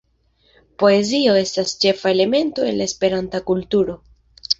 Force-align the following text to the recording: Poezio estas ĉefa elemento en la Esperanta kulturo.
Poezio 0.83 1.35
estas 1.41 1.73
ĉefa 1.83 2.13
elemento 2.13 2.65
en 2.71 2.79
la 2.79 2.87
Esperanta 2.93 3.43
kulturo. 3.51 3.97